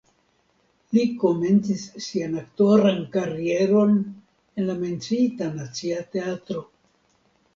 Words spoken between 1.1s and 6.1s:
komencis sian aktoran karieron en la menciita Nacia